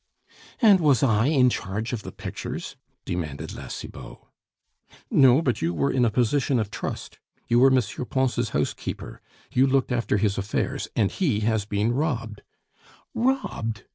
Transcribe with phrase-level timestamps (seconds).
[0.63, 4.17] "And was I in charge of the pictures?" demanded La Cibot.
[5.11, 7.19] "No; but you were in a position of trust.
[7.47, 7.79] You were M.
[8.09, 12.41] Pons' housekeeper, you looked after his affairs, and he has been robbed"
[13.13, 13.83] "Robbed!